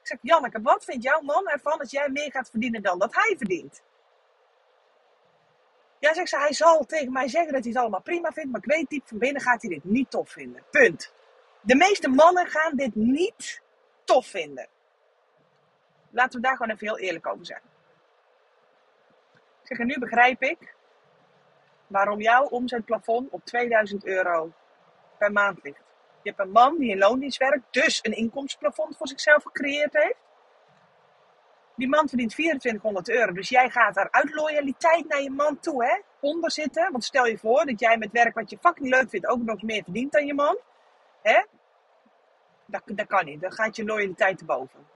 [0.00, 3.14] Ik zeg, Janneke, wat vindt jouw man ervan als jij meer gaat verdienen dan dat
[3.14, 3.82] hij verdient?
[5.98, 8.60] Ja, zegt ze, hij zal tegen mij zeggen dat hij het allemaal prima vindt, maar
[8.64, 10.62] ik weet diep van binnen gaat hij dit niet tof vinden.
[10.70, 11.12] Punt.
[11.60, 13.62] De meeste mannen gaan dit niet
[14.04, 14.68] tof vinden.
[16.12, 17.62] Laten we daar gewoon even heel eerlijk over zijn.
[19.62, 20.74] Ik zeg, nu begrijp ik
[21.86, 24.52] waarom jouw omzetplafond op 2000 euro
[25.18, 25.82] per maand ligt.
[26.22, 30.18] Je hebt een man die in loondienst werkt, dus een inkomstenplafond voor zichzelf gecreëerd heeft.
[31.76, 35.84] Die man verdient 2400 euro, dus jij gaat daar uit loyaliteit naar je man toe,
[35.84, 36.00] hè?
[36.20, 39.26] Onder zitten, want stel je voor dat jij met werk wat je fucking leuk vindt
[39.26, 40.58] ook nog meer verdient dan je man.
[41.22, 41.42] Hè?
[42.66, 44.91] Dat, kan niet, dan gaat je loyaliteit te boven.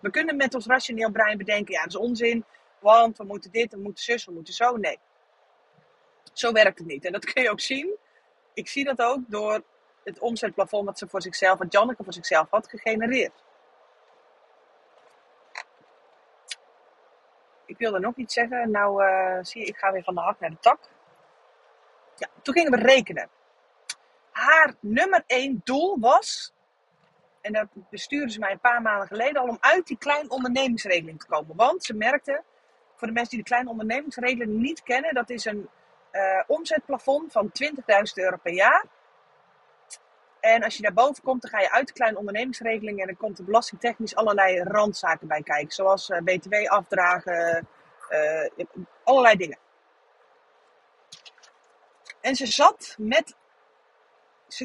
[0.00, 2.44] We kunnen met ons rationeel brein bedenken, ja, dat is onzin,
[2.78, 4.76] want we moeten dit, we moeten zus, we moeten zo.
[4.76, 4.98] Nee,
[6.32, 7.04] zo werkt het niet.
[7.04, 7.96] En dat kun je ook zien.
[8.54, 9.62] Ik zie dat ook door
[10.04, 13.44] het omzetplafond dat ze voor zichzelf, wat Janneke voor zichzelf had gegenereerd.
[17.66, 18.70] Ik wilde nog iets zeggen.
[18.70, 20.78] Nou, uh, zie je, ik ga weer van de hak naar de tak.
[22.16, 23.28] Ja, toen gingen we rekenen.
[24.30, 26.52] Haar nummer één doel was,
[27.40, 31.20] en dat bestuurde ze mij een paar maanden geleden al, om uit die kleine ondernemingsregeling
[31.20, 31.56] te komen.
[31.56, 32.42] Want ze merkte,
[32.94, 35.68] voor de mensen die de kleine ondernemingsregeling niet kennen, dat is een
[36.12, 37.82] uh, omzetplafond van 20.000
[38.14, 38.84] euro per jaar.
[40.40, 43.38] En als je daarboven komt, dan ga je uit de kleine ondernemingsregeling en dan komt
[43.38, 45.72] er belastingtechnisch allerlei randzaken bij kijken.
[45.72, 47.68] Zoals uh, btw-afdragen,
[48.08, 48.66] eh,
[49.04, 49.58] allerlei dingen.
[52.20, 53.36] En ze zat met,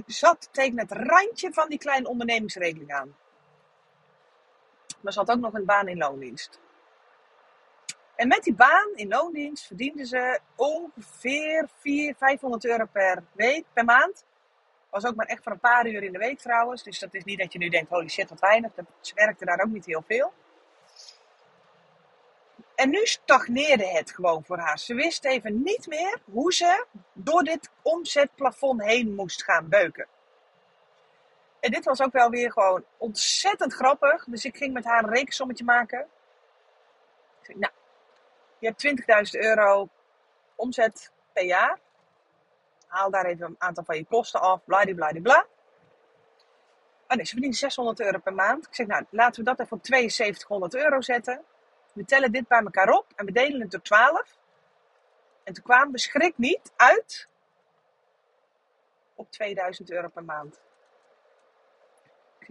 [0.06, 3.15] zat tegen het randje van die kleine ondernemingsregeling aan.
[5.02, 6.60] Maar ze had ook nog een baan in loondienst.
[8.15, 13.86] En met die baan in loondienst verdiende ze ongeveer 400, 500 euro per week, per
[13.86, 14.26] maand.
[14.89, 16.84] Was ook maar echt voor een paar uur in de week trouwens.
[16.84, 18.71] Dus dat is niet dat je nu denkt, holy shit, wat weinig.
[19.00, 20.34] Ze werkte daar ook niet heel veel.
[22.75, 24.79] En nu stagneerde het gewoon voor haar.
[24.79, 30.07] Ze wist even niet meer hoe ze door dit omzetplafond heen moest gaan beuken.
[31.59, 34.25] En dit was ook wel weer gewoon ontzettend grappig.
[34.25, 35.99] Dus ik ging met haar een rekensommetje maken.
[37.39, 37.73] Ik zei, nou,
[38.59, 39.89] je hebt 20.000 euro
[40.55, 41.79] omzet per jaar.
[42.88, 45.45] Haal daar even een aantal van je kosten af, bladibladibla.
[47.07, 48.67] Oh nee, ze verdienen 600 euro per maand.
[48.67, 51.43] Ik zeg, nou, laten we dat even op 7200 euro zetten.
[51.95, 54.38] We tellen dit bij elkaar op en we delen het door 12.
[55.43, 57.27] En toen kwamen we, schrik niet, uit
[59.15, 60.62] op 2000 euro per maand.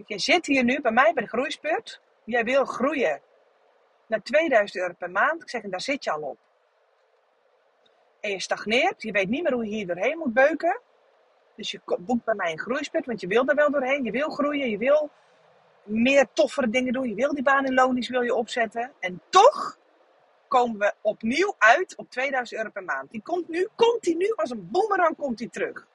[0.05, 2.01] Je zit hier nu bij mij bij de groeispurt.
[2.23, 3.21] Jij wil groeien
[4.07, 5.41] naar 2000 euro per maand.
[5.41, 6.37] Ik zeg, en daar zit je al op.
[8.19, 10.79] En je stagneert, je weet niet meer hoe je hier doorheen moet beuken.
[11.55, 14.03] Dus je boekt bij mij een groeispurt, want je wil er wel doorheen.
[14.03, 15.11] Je wil groeien, je wil
[15.85, 17.07] meer toffere dingen doen.
[17.09, 18.91] Je wil die baan in loonisch wil je opzetten.
[18.99, 19.77] En toch
[20.47, 23.11] komen we opnieuw uit op 2000 euro per maand.
[23.11, 25.87] Die komt nu continu als een boemerang komt die terug.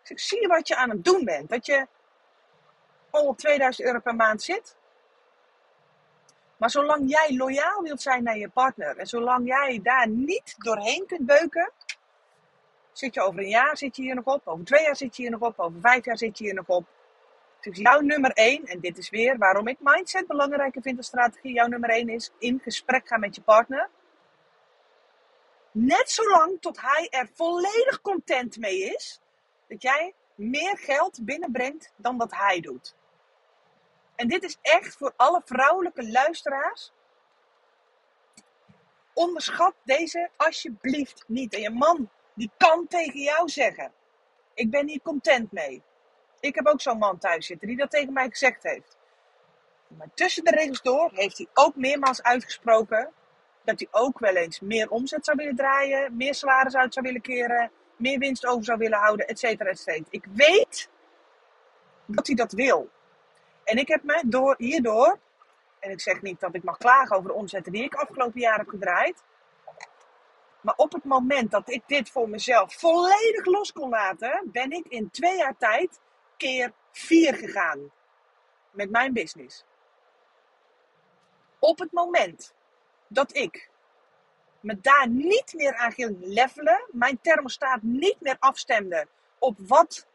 [0.00, 1.48] Dus ik zie wat je aan het doen bent.
[1.48, 1.86] Dat je
[3.10, 4.76] al op 2000 euro per maand zit.
[6.56, 11.06] Maar zolang jij loyaal wilt zijn naar je partner en zolang jij daar niet doorheen
[11.06, 11.72] kunt beuken,
[12.92, 15.22] zit je over een jaar zit je hier nog op, over twee jaar zit je
[15.22, 16.86] hier nog op, over vijf jaar zit je hier nog op.
[17.66, 21.52] Dus jouw nummer één, en dit is weer waarom ik mindset belangrijker vind als strategie,
[21.52, 23.88] jouw nummer één is in gesprek gaan met je partner.
[25.72, 29.20] Net zolang tot hij er volledig content mee is
[29.68, 32.94] dat jij meer geld binnenbrengt dan dat hij doet.
[34.16, 36.92] En dit is echt voor alle vrouwelijke luisteraars.
[39.14, 41.54] Onderschat deze alsjeblieft niet.
[41.54, 43.92] En je man, die kan tegen jou zeggen:
[44.54, 45.82] Ik ben niet content mee.
[46.40, 48.96] Ik heb ook zo'n man thuis zitten die dat tegen mij gezegd heeft.
[49.88, 53.12] Maar tussen de regels door heeft hij ook meermaals uitgesproken
[53.64, 57.20] dat hij ook wel eens meer omzet zou willen draaien, meer salaris uit zou willen
[57.20, 60.06] keren, meer winst over zou willen houden, et cetera, et cetera.
[60.10, 60.88] Ik weet
[62.06, 62.90] dat hij dat wil.
[63.64, 65.18] En ik heb me door, hierdoor,
[65.78, 68.58] en ik zeg niet dat ik mag klagen over de omzetten die ik afgelopen jaar
[68.58, 69.22] heb gedraaid.
[70.60, 74.86] Maar op het moment dat ik dit voor mezelf volledig los kon laten, ben ik
[74.88, 76.00] in twee jaar tijd
[76.36, 77.90] keer vier gegaan
[78.70, 79.64] met mijn business.
[81.58, 82.54] Op het moment
[83.08, 83.70] dat ik
[84.60, 89.06] me daar niet meer aan ging levelen, mijn thermostaat niet meer afstemde
[89.38, 90.06] op wat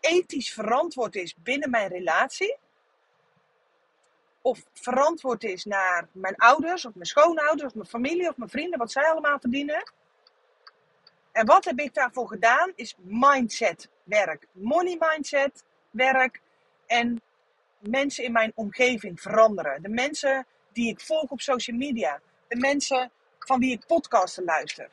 [0.00, 2.56] ethisch verantwoord is binnen mijn relatie,
[4.42, 8.78] of verantwoord is naar mijn ouders, of mijn schoonouders, of mijn familie, of mijn vrienden,
[8.78, 9.92] wat zij allemaal verdienen.
[11.32, 12.72] En wat heb ik daarvoor gedaan?
[12.74, 14.46] Is mindset werk.
[14.52, 16.40] Money mindset werk.
[16.86, 17.22] En
[17.78, 19.82] mensen in mijn omgeving veranderen.
[19.82, 22.20] De mensen die ik volg op social media.
[22.48, 24.88] De mensen van wie ik podcasten luister.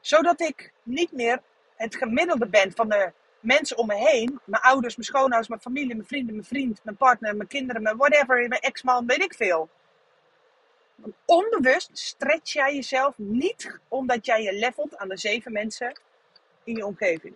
[0.00, 1.42] Zodat ik niet meer
[1.76, 5.94] het gemiddelde ben van de mensen om me heen, mijn ouders, mijn schoonouders, mijn familie,
[5.94, 9.68] mijn vrienden, mijn vriend, mijn partner, mijn kinderen, mijn whatever, mijn ex-man, weet ik veel.
[11.24, 16.00] Onbewust stretch jij jezelf niet omdat jij je levelt aan de zeven mensen
[16.64, 17.34] in je omgeving.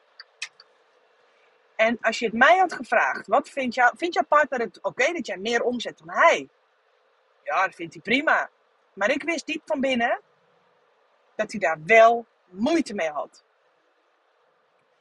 [1.80, 5.12] En als je het mij had gevraagd, wat vindt, jou, vindt jouw partner het oké
[5.12, 6.48] dat jij meer omzet dan hij?
[7.42, 8.50] Ja, dat vindt hij prima.
[8.92, 10.20] Maar ik wist diep van binnen
[11.34, 13.44] dat hij daar wel moeite mee had.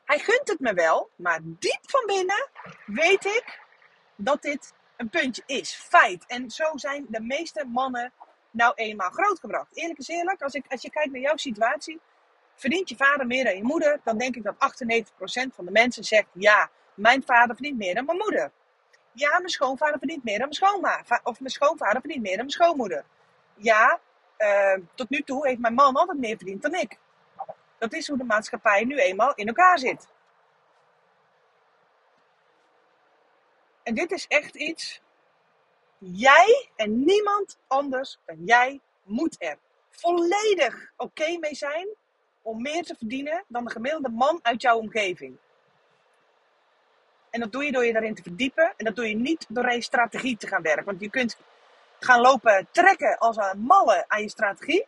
[0.05, 2.49] Hij gunt het me wel, maar diep van binnen
[2.85, 3.59] weet ik
[4.15, 5.75] dat dit een puntje is.
[5.75, 6.25] Feit.
[6.25, 8.13] En zo zijn de meeste mannen
[8.51, 9.77] nou eenmaal grootgebracht.
[9.77, 11.99] Eerlijk is eerlijk, als, ik, als je kijkt naar jouw situatie,
[12.59, 16.03] verdient je vader meer dan je moeder, dan denk ik dat 98% van de mensen
[16.03, 18.51] zegt ja, mijn vader verdient meer dan mijn moeder.
[19.11, 21.03] Ja, mijn schoonvader verdient meer dan mijn schoonma.
[21.23, 23.05] Of mijn schoonvader verdient meer dan mijn schoonmoeder.
[23.55, 23.99] Ja,
[24.37, 26.97] uh, tot nu toe heeft mijn man altijd meer verdiend dan ik.
[27.77, 30.07] Dat is hoe de maatschappij nu eenmaal in elkaar zit.
[33.83, 35.01] En dit is echt iets.
[35.97, 39.57] Jij en niemand anders dan jij moet er
[39.89, 41.87] volledig oké mee zijn
[42.41, 45.37] om meer te verdienen dan de gemiddelde man uit jouw omgeving.
[47.29, 48.73] En dat doe je door je daarin te verdiepen.
[48.77, 50.85] En dat doe je niet door een strategie te gaan werken.
[50.85, 51.37] Want je kunt
[51.99, 54.85] gaan lopen trekken als een malle aan je strategie.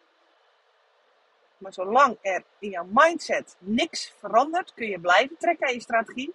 [1.58, 6.34] Maar zolang er in jouw mindset niks verandert, kun je blijven trekken aan je strategie.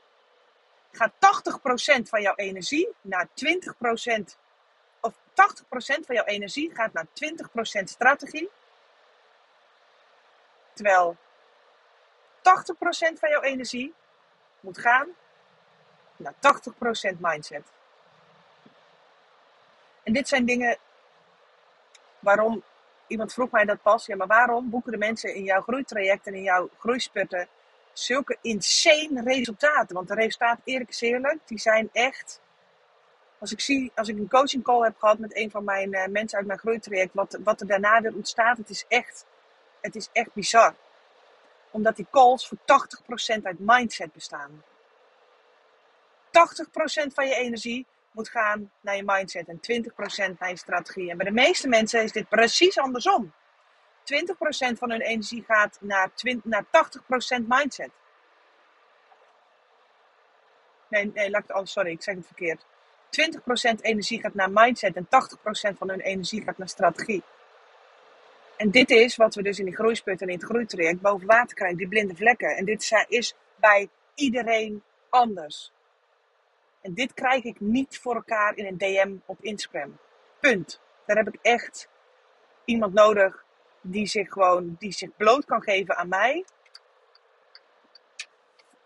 [0.93, 4.37] Gaat 80% van jouw energie naar 20%,
[5.01, 5.15] of 80%
[6.07, 8.51] van jouw energie gaat naar 20% strategie.
[10.77, 11.17] Terwijl
[12.37, 13.95] 80% van jouw energie
[14.61, 15.09] moet gaan
[16.17, 16.35] naar
[17.15, 17.63] 80% mindset.
[20.03, 20.79] En dit zijn dingen
[22.19, 22.63] waarom
[23.07, 24.07] iemand vroeg mij dat pas.
[24.07, 27.49] Ja, maar waarom boeken de mensen in jouw groeitraject en in jouw groeisputten
[27.93, 29.95] zulke insane resultaten?
[29.95, 32.41] Want de resultaten, eerlijk is eerlijk, die zijn echt.
[33.39, 36.07] Als ik zie, als ik een coaching call heb gehad met een van mijn uh,
[36.07, 39.27] mensen uit mijn groeitraject, wat, wat er daarna weer ontstaat, het is echt,
[39.87, 40.75] het is echt bizar.
[41.71, 42.59] Omdat die calls voor
[43.39, 44.65] 80% uit mindset bestaan.
[46.27, 49.61] 80% van je energie moet gaan naar je mindset en
[50.33, 51.11] 20% naar je strategie.
[51.11, 53.33] En bij de meeste mensen is dit precies andersom.
[53.33, 56.65] 20% van hun energie gaat naar, 20, naar
[57.41, 57.91] 80% mindset.
[60.89, 62.65] Nee, nee, laat ik, sorry, ik zeg het verkeerd.
[63.79, 67.23] 20% energie gaat naar mindset en 80% van hun energie gaat naar strategie.
[68.57, 71.57] En dit is wat we dus in die groeisput en in het groeitraject boven water
[71.57, 72.57] krijgen, die blinde vlekken.
[72.57, 75.73] En dit is bij iedereen anders.
[76.81, 79.99] En dit krijg ik niet voor elkaar in een DM op Instagram.
[80.41, 80.81] Punt.
[81.07, 81.89] Daar heb ik echt
[82.65, 83.45] iemand nodig
[83.81, 86.45] die zich gewoon die zich bloot kan geven aan mij.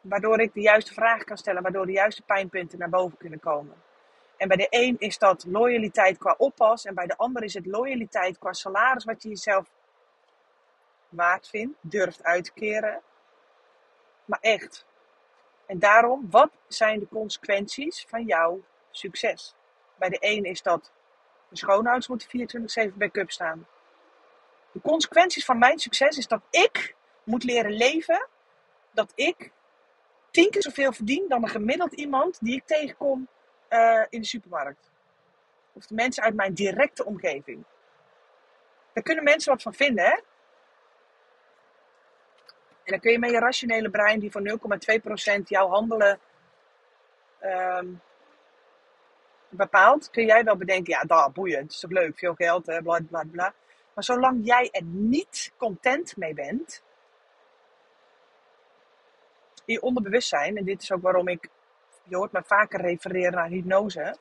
[0.00, 3.76] Waardoor ik de juiste vragen kan stellen, waardoor de juiste pijnpunten naar boven kunnen komen.
[4.40, 6.84] En bij de een is dat loyaliteit qua oppas.
[6.84, 9.68] En bij de ander is het loyaliteit qua salaris wat je jezelf
[11.08, 13.02] waard vindt, durft uit te keren.
[14.24, 14.86] Maar echt,
[15.66, 19.54] en daarom, wat zijn de consequenties van jouw succes?
[19.96, 20.92] Bij de een is dat
[21.48, 23.66] de schoonouders moeten 24-7 backup staan.
[24.72, 28.28] De consequenties van mijn succes is dat ik moet leren leven
[28.90, 29.50] dat ik
[30.30, 33.28] tien keer zoveel verdien dan een gemiddeld iemand die ik tegenkom
[33.70, 34.90] uh, in de supermarkt.
[35.72, 37.64] Of de mensen uit mijn directe omgeving.
[38.92, 40.20] Daar kunnen mensen wat van vinden, hè?
[42.82, 44.58] En dan kun je met je rationele brein, die voor
[45.38, 46.18] 0,2% jouw handelen
[47.42, 48.00] um,
[49.48, 53.00] bepaalt, kun jij wel bedenken, ja, dat boeiend, het is toch leuk, veel geld, bla
[53.08, 53.54] bla bla.
[53.94, 56.82] Maar zolang jij er niet content mee bent,
[59.64, 61.48] in je onderbewustzijn, en dit is ook waarom ik,
[62.02, 64.00] je hoort me vaker refereren naar hypnose,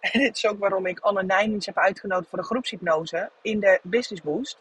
[0.00, 3.80] en dit is ook waarom ik Anne Nijmens heb uitgenodigd voor de groepshypnose in de
[3.82, 4.58] Business Boost.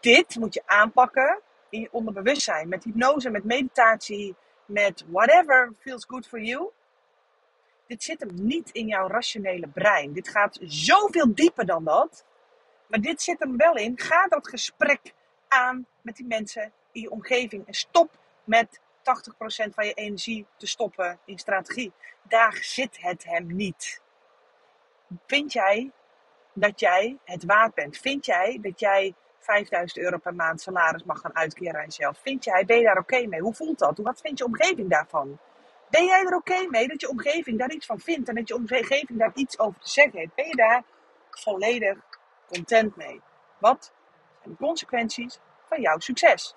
[0.00, 2.68] Dit moet je aanpakken in je onderbewustzijn.
[2.68, 4.36] Met hypnose, met meditatie,
[4.66, 6.70] met whatever feels good for you.
[7.86, 10.12] Dit zit hem niet in jouw rationele brein.
[10.12, 12.24] Dit gaat zoveel dieper dan dat.
[12.86, 13.98] Maar dit zit hem wel in.
[13.98, 15.14] Ga dat gesprek
[15.48, 17.66] aan met die mensen in je omgeving.
[17.66, 18.10] En stop
[18.44, 21.92] met 80% van je energie te stoppen in strategie.
[22.22, 24.02] Daar zit het hem niet.
[25.26, 25.90] Vind jij
[26.52, 27.98] dat jij het waard bent?
[27.98, 32.18] Vind jij dat jij 5000 euro per maand salaris mag gaan uitkeren aan jezelf.
[32.18, 33.40] Vind jij, ben je daar oké mee?
[33.40, 33.98] Hoe voelt dat?
[33.98, 35.38] Wat vindt je omgeving daarvan?
[35.90, 38.54] Ben jij er oké mee dat je omgeving daar iets van vindt en dat je
[38.54, 40.34] omgeving daar iets over te zeggen heeft?
[40.34, 40.82] Ben je daar
[41.30, 41.98] volledig
[42.46, 43.20] content mee?
[43.58, 43.92] Wat
[44.42, 45.38] zijn de consequenties
[45.68, 46.54] van jouw succes?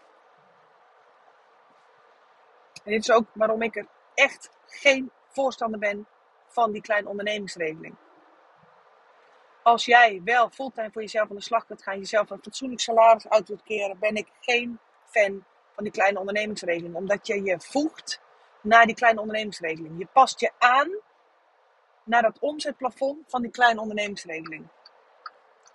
[2.88, 6.07] En dit is ook waarom ik er echt geen voorstander ben
[6.47, 7.95] van die kleine ondernemingsregeling.
[9.63, 13.29] als jij wel fulltime voor jezelf aan de slag kunt gaan, jezelf een fatsoenlijk salaris
[13.29, 16.95] uit wilt keren, ben ik geen fan van die kleine ondernemingsregeling.
[16.95, 18.21] Omdat je je voegt
[18.61, 19.99] naar die kleine ondernemingsregeling.
[19.99, 21.01] Je past je aan
[22.03, 24.67] naar dat omzetplafond van die kleine ondernemingsregeling.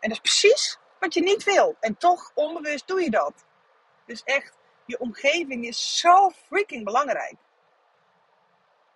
[0.00, 1.76] En dat is precies wat je niet wil.
[1.80, 3.44] En toch onbewust doe je dat.
[4.06, 4.56] Dus echt,
[4.86, 7.36] je omgeving is zo freaking belangrijk.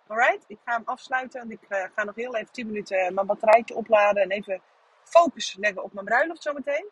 [0.07, 1.41] Alright, ik ga hem afsluiten.
[1.41, 4.23] En ik uh, ga nog heel even 10 minuten mijn batterijtje opladen.
[4.23, 4.61] En even
[5.03, 6.89] focus leggen op mijn bruiloft zometeen.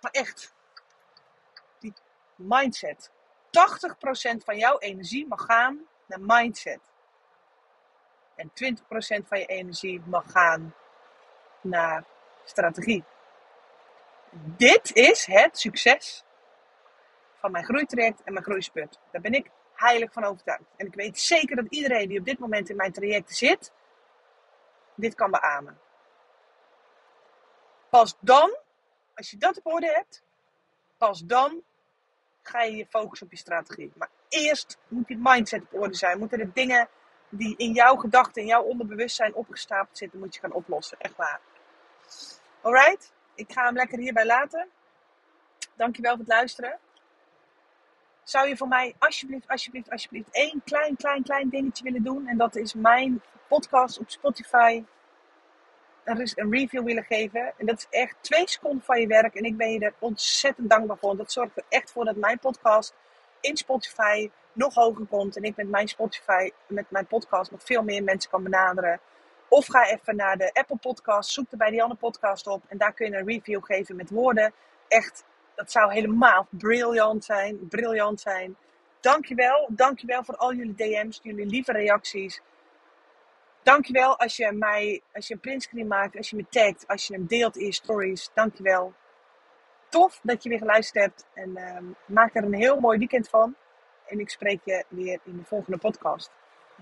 [0.00, 0.54] Maar echt,
[1.78, 1.92] die
[2.34, 3.10] mindset.
[3.10, 3.10] 80%
[4.44, 6.80] van jouw energie mag gaan naar mindset.
[8.34, 10.74] En 20% van je energie mag gaan
[11.60, 12.04] naar
[12.44, 13.04] strategie.
[14.30, 16.24] Dit is het succes
[17.38, 18.98] van mijn groeitraject en mijn groeisput.
[19.10, 20.62] Daar ben ik heilig van overtuigd.
[20.76, 23.72] En ik weet zeker dat iedereen die op dit moment in mijn traject zit,
[24.94, 25.78] dit kan beamen.
[27.90, 28.56] Pas dan,
[29.14, 30.22] als je dat op orde hebt,
[30.96, 31.62] pas dan
[32.42, 33.92] ga je je focussen op je strategie.
[33.94, 36.18] Maar eerst moet je mindset op orde zijn.
[36.18, 36.88] Moeten er dingen
[37.28, 40.98] die in jouw gedachten, in jouw onderbewustzijn opgestapeld zitten, moet je gaan oplossen.
[40.98, 41.40] Echt waar.
[42.60, 44.68] Alright, ik ga hem lekker hierbij laten.
[45.74, 46.78] Dankjewel voor het luisteren.
[48.28, 52.26] Zou je voor mij alsjeblieft, alsjeblieft, alsjeblieft één klein, klein, klein dingetje willen doen?
[52.26, 54.84] En dat is mijn podcast op Spotify
[56.04, 57.52] een, review willen geven.
[57.56, 59.34] En dat is echt twee seconden van je werk.
[59.34, 61.16] En ik ben je er ontzettend dankbaar voor.
[61.16, 62.94] Dat zorgt er echt voor dat mijn podcast
[63.40, 65.36] in Spotify nog hoger komt.
[65.36, 69.00] En ik met mijn Spotify, met mijn podcast nog veel meer mensen kan benaderen.
[69.48, 72.62] Of ga even naar de Apple Podcast, zoek er bij die andere podcast op.
[72.68, 74.52] En daar kun je een review geven met woorden.
[74.88, 75.24] Echt,
[75.58, 77.68] dat zou helemaal briljant zijn.
[77.68, 78.56] Briljant zijn.
[79.00, 79.68] Dankjewel.
[79.70, 82.40] Dankjewel voor al jullie DM's, jullie lieve reacties.
[83.62, 87.14] Dankjewel als je mij, als je een printscreen maakt, als je me tagt, als je
[87.14, 88.30] hem deelt in je stories.
[88.34, 88.94] Dankjewel.
[89.88, 91.26] Tof dat je weer geluisterd hebt.
[91.34, 93.54] En uh, maak er een heel mooi weekend van.
[94.06, 96.30] En ik spreek je weer in de volgende podcast.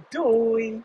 [0.08, 0.84] Doei!